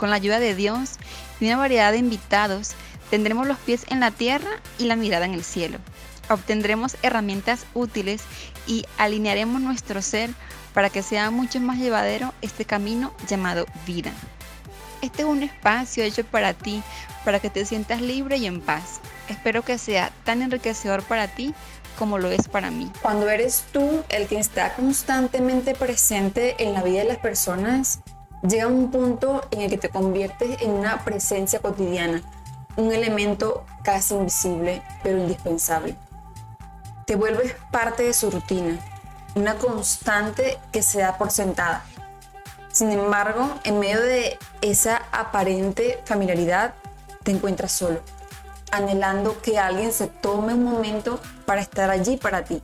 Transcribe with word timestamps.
Con 0.00 0.08
la 0.08 0.16
ayuda 0.16 0.38
de 0.38 0.54
Dios 0.54 0.92
y 1.40 1.44
una 1.44 1.58
variedad 1.58 1.92
de 1.92 1.98
invitados, 1.98 2.70
tendremos 3.10 3.46
los 3.46 3.58
pies 3.58 3.84
en 3.90 4.00
la 4.00 4.10
tierra 4.10 4.48
y 4.78 4.84
la 4.84 4.96
mirada 4.96 5.26
en 5.26 5.34
el 5.34 5.44
cielo. 5.44 5.76
Obtendremos 6.30 6.96
herramientas 7.02 7.66
útiles 7.74 8.22
y 8.66 8.86
alinearemos 8.96 9.60
nuestro 9.60 10.00
ser 10.00 10.30
para 10.72 10.88
que 10.88 11.02
sea 11.02 11.30
mucho 11.30 11.60
más 11.60 11.76
llevadero 11.76 12.32
este 12.40 12.64
camino 12.64 13.12
llamado 13.28 13.66
vida. 13.86 14.10
Este 15.02 15.20
es 15.20 15.28
un 15.28 15.42
espacio 15.42 16.02
hecho 16.02 16.24
para 16.24 16.54
ti, 16.54 16.82
para 17.26 17.38
que 17.38 17.50
te 17.50 17.66
sientas 17.66 18.00
libre 18.00 18.38
y 18.38 18.46
en 18.46 18.62
paz. 18.62 19.00
Espero 19.28 19.62
que 19.62 19.76
sea 19.76 20.12
tan 20.24 20.40
enriquecedor 20.40 21.02
para 21.02 21.28
ti 21.28 21.54
como 21.98 22.16
lo 22.16 22.30
es 22.30 22.48
para 22.48 22.70
mí. 22.70 22.90
Cuando 23.02 23.28
eres 23.28 23.64
tú 23.70 24.02
el 24.08 24.28
que 24.28 24.38
está 24.38 24.72
constantemente 24.72 25.74
presente 25.74 26.54
en 26.58 26.72
la 26.72 26.82
vida 26.82 27.00
de 27.00 27.08
las 27.08 27.18
personas, 27.18 28.00
llega 28.42 28.66
un 28.66 28.90
punto 28.90 29.42
en 29.50 29.62
el 29.62 29.70
que 29.70 29.78
te 29.78 29.90
conviertes 29.90 30.62
en 30.62 30.70
una 30.70 31.04
presencia 31.04 31.60
cotidiana, 31.60 32.22
un 32.76 32.92
elemento 32.92 33.64
casi 33.82 34.14
invisible, 34.14 34.82
pero 35.02 35.18
indispensable. 35.18 35.96
Te 37.06 37.16
vuelves 37.16 37.54
parte 37.70 38.04
de 38.04 38.14
su 38.14 38.30
rutina, 38.30 38.78
una 39.34 39.54
constante 39.54 40.58
que 40.72 40.82
se 40.82 41.00
da 41.00 41.18
por 41.18 41.30
sentada. 41.30 41.84
Sin 42.72 42.90
embargo, 42.92 43.50
en 43.64 43.80
medio 43.80 44.00
de 44.00 44.38
esa 44.60 45.02
aparente 45.10 46.00
familiaridad, 46.04 46.74
te 47.24 47.32
encuentras 47.32 47.72
solo, 47.72 48.00
anhelando 48.70 49.40
que 49.42 49.58
alguien 49.58 49.92
se 49.92 50.06
tome 50.06 50.54
un 50.54 50.64
momento 50.64 51.20
para 51.46 51.60
estar 51.60 51.90
allí 51.90 52.16
para 52.16 52.44
ti. 52.44 52.62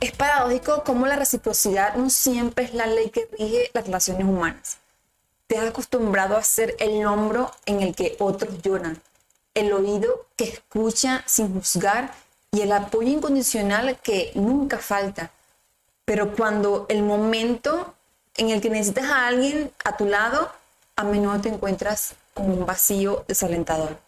Es 0.00 0.12
paradójico 0.12 0.84
cómo 0.84 1.06
la 1.06 1.16
reciprocidad 1.16 1.94
no 1.96 2.10
siempre 2.10 2.64
es 2.66 2.74
la 2.74 2.86
ley 2.86 3.10
que 3.10 3.28
rige 3.38 3.70
las 3.74 3.84
relaciones 3.84 4.24
humanas. 4.24 4.78
Te 5.50 5.58
has 5.58 5.70
acostumbrado 5.70 6.36
a 6.36 6.44
ser 6.44 6.76
el 6.78 7.04
hombro 7.04 7.50
en 7.66 7.82
el 7.82 7.92
que 7.92 8.14
otros 8.20 8.62
lloran, 8.62 9.02
el 9.52 9.72
oído 9.72 10.26
que 10.36 10.44
escucha 10.44 11.24
sin 11.26 11.52
juzgar 11.52 12.14
y 12.52 12.60
el 12.60 12.70
apoyo 12.70 13.08
incondicional 13.08 13.98
que 13.98 14.30
nunca 14.36 14.78
falta. 14.78 15.32
Pero 16.04 16.36
cuando 16.36 16.86
el 16.88 17.02
momento 17.02 17.94
en 18.36 18.50
el 18.50 18.60
que 18.60 18.70
necesitas 18.70 19.06
a 19.06 19.26
alguien 19.26 19.72
a 19.84 19.96
tu 19.96 20.04
lado, 20.04 20.52
a 20.94 21.02
menudo 21.02 21.40
te 21.40 21.48
encuentras 21.48 22.14
con 22.32 22.48
un 22.48 22.64
vacío 22.64 23.24
desalentador. 23.26 23.98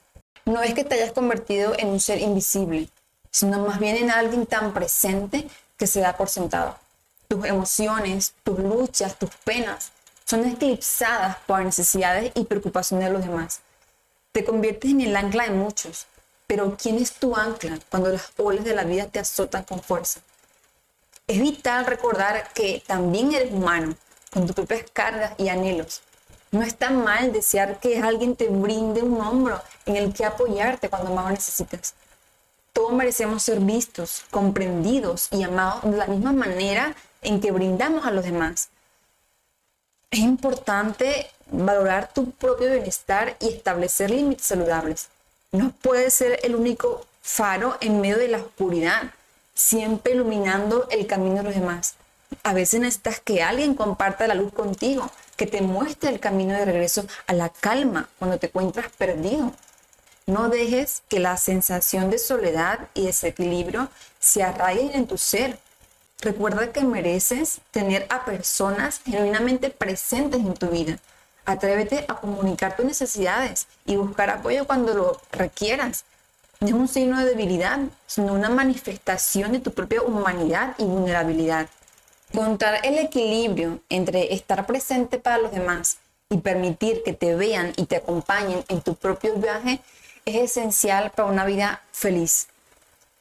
No 0.44 0.62
es 0.62 0.74
que 0.74 0.84
te 0.84 0.94
hayas 0.94 1.10
convertido 1.10 1.74
en 1.76 1.88
un 1.88 1.98
ser 1.98 2.20
invisible, 2.20 2.88
sino 3.32 3.66
más 3.66 3.80
bien 3.80 3.96
en 3.96 4.12
alguien 4.12 4.46
tan 4.46 4.72
presente 4.72 5.48
que 5.76 5.88
se 5.88 6.02
da 6.02 6.16
por 6.16 6.28
sentado. 6.28 6.76
Tus 7.26 7.44
emociones, 7.46 8.32
tus 8.44 8.60
luchas, 8.60 9.18
tus 9.18 9.30
penas 9.42 9.90
son 10.24 10.46
eclipsadas 10.46 11.36
por 11.46 11.62
necesidades 11.64 12.32
y 12.34 12.44
preocupaciones 12.44 13.08
de 13.08 13.12
los 13.12 13.24
demás. 13.24 13.60
Te 14.32 14.44
conviertes 14.44 14.90
en 14.90 15.02
el 15.02 15.16
ancla 15.16 15.44
de 15.44 15.50
muchos, 15.50 16.06
pero 16.46 16.76
¿quién 16.80 16.96
es 16.96 17.12
tu 17.14 17.36
ancla 17.36 17.78
cuando 17.90 18.10
las 18.10 18.32
olas 18.36 18.64
de 18.64 18.74
la 18.74 18.84
vida 18.84 19.06
te 19.06 19.18
azotan 19.18 19.64
con 19.64 19.82
fuerza? 19.82 20.20
Es 21.26 21.40
vital 21.40 21.86
recordar 21.86 22.52
que 22.52 22.82
también 22.86 23.32
eres 23.32 23.52
humano, 23.52 23.94
con 24.32 24.46
tus 24.46 24.54
propias 24.54 24.90
cargas 24.92 25.34
y 25.38 25.48
anhelos. 25.48 26.02
No 26.50 26.62
está 26.62 26.90
mal 26.90 27.32
desear 27.32 27.80
que 27.80 27.98
alguien 28.00 28.36
te 28.36 28.48
brinde 28.48 29.02
un 29.02 29.20
hombro 29.20 29.60
en 29.86 29.96
el 29.96 30.12
que 30.12 30.24
apoyarte 30.24 30.90
cuando 30.90 31.14
más 31.14 31.24
lo 31.24 31.30
necesitas. 31.30 31.94
Todos 32.72 32.92
merecemos 32.92 33.42
ser 33.42 33.60
vistos, 33.60 34.24
comprendidos 34.30 35.28
y 35.30 35.42
amados 35.42 35.82
de 35.84 35.96
la 35.96 36.06
misma 36.06 36.32
manera 36.32 36.94
en 37.22 37.40
que 37.40 37.52
brindamos 37.52 38.04
a 38.04 38.10
los 38.10 38.24
demás. 38.24 38.68
Es 40.12 40.18
importante 40.18 41.26
valorar 41.50 42.12
tu 42.12 42.32
propio 42.32 42.70
bienestar 42.70 43.34
y 43.40 43.48
establecer 43.48 44.10
límites 44.10 44.44
saludables. 44.44 45.08
No 45.52 45.72
puedes 45.80 46.12
ser 46.12 46.38
el 46.42 46.54
único 46.54 47.06
faro 47.22 47.78
en 47.80 47.98
medio 48.02 48.18
de 48.18 48.28
la 48.28 48.36
oscuridad, 48.36 49.04
siempre 49.54 50.12
iluminando 50.12 50.86
el 50.90 51.06
camino 51.06 51.36
de 51.36 51.44
los 51.44 51.54
demás. 51.54 51.94
A 52.42 52.52
veces 52.52 52.80
necesitas 52.80 53.20
que 53.20 53.42
alguien 53.42 53.74
comparta 53.74 54.26
la 54.26 54.34
luz 54.34 54.52
contigo, 54.52 55.10
que 55.36 55.46
te 55.46 55.62
muestre 55.62 56.10
el 56.10 56.20
camino 56.20 56.52
de 56.52 56.66
regreso 56.66 57.06
a 57.26 57.32
la 57.32 57.48
calma 57.48 58.10
cuando 58.18 58.38
te 58.38 58.48
encuentras 58.48 58.92
perdido. 58.98 59.54
No 60.26 60.50
dejes 60.50 61.02
que 61.08 61.20
la 61.20 61.38
sensación 61.38 62.10
de 62.10 62.18
soledad 62.18 62.80
y 62.92 63.06
desequilibrio 63.06 63.88
se 64.20 64.42
arraiguen 64.42 64.90
en 64.92 65.06
tu 65.06 65.16
ser. 65.16 65.58
Recuerda 66.22 66.70
que 66.70 66.84
mereces 66.84 67.60
tener 67.72 68.06
a 68.08 68.24
personas 68.24 69.00
genuinamente 69.04 69.70
presentes 69.70 70.38
en 70.38 70.54
tu 70.54 70.68
vida. 70.68 70.98
Atrévete 71.44 72.04
a 72.06 72.14
comunicar 72.14 72.76
tus 72.76 72.84
necesidades 72.84 73.66
y 73.86 73.96
buscar 73.96 74.30
apoyo 74.30 74.64
cuando 74.64 74.94
lo 74.94 75.20
requieras. 75.32 76.04
No 76.60 76.68
es 76.68 76.74
un 76.74 76.86
signo 76.86 77.18
de 77.18 77.24
debilidad, 77.24 77.80
sino 78.06 78.34
una 78.34 78.50
manifestación 78.50 79.50
de 79.50 79.58
tu 79.58 79.72
propia 79.72 80.02
humanidad 80.02 80.76
y 80.78 80.84
vulnerabilidad. 80.84 81.66
Encontrar 82.32 82.78
el 82.84 82.98
equilibrio 82.98 83.80
entre 83.88 84.32
estar 84.32 84.64
presente 84.64 85.18
para 85.18 85.38
los 85.38 85.50
demás 85.50 85.96
y 86.30 86.38
permitir 86.38 87.02
que 87.02 87.14
te 87.14 87.34
vean 87.34 87.72
y 87.76 87.86
te 87.86 87.96
acompañen 87.96 88.64
en 88.68 88.80
tu 88.80 88.94
propio 88.94 89.34
viaje 89.34 89.80
es 90.24 90.36
esencial 90.36 91.10
para 91.10 91.28
una 91.28 91.44
vida 91.44 91.82
feliz. 91.90 92.46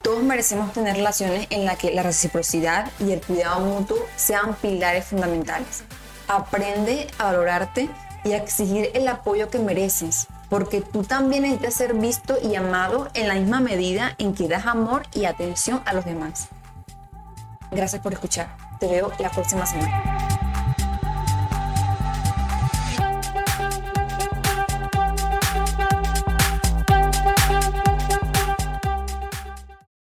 Todos 0.01 0.23
merecemos 0.23 0.73
tener 0.73 0.95
relaciones 0.95 1.47
en 1.51 1.66
las 1.66 1.78
que 1.78 1.91
la 1.91 2.03
reciprocidad 2.03 2.91
y 3.00 3.12
el 3.12 3.22
cuidado 3.22 3.59
mutuo 3.59 3.97
sean 4.16 4.56
pilares 4.56 5.06
fundamentales. 5.06 5.84
Aprende 6.28 7.07
a 7.19 7.25
valorarte 7.25 7.89
y 8.23 8.34
a 8.34 8.38
exigir 8.38 8.89
el 8.94 9.07
apoyo 9.07 9.50
que 9.50 9.59
mereces, 9.59 10.28
porque 10.50 10.81
tú 10.81 11.03
también 11.03 11.44
necesitas 11.44 11.73
ser 11.75 11.94
visto 11.94 12.38
y 12.41 12.56
amado 12.56 13.09
en 13.13 13.28
la 13.28 13.35
misma 13.35 13.59
medida 13.59 14.16
en 14.17 14.34
que 14.34 14.47
das 14.47 14.66
amor 14.66 15.03
y 15.13 15.25
atención 15.25 15.81
a 15.85 15.94
los 15.94 16.06
demás. 16.06 16.47
Gracias 17.69 18.01
por 18.01 18.13
escuchar. 18.13 18.56
Te 18.79 18.88
veo 18.88 19.12
la 19.19 19.29
próxima 19.29 19.66
semana. 19.66 20.31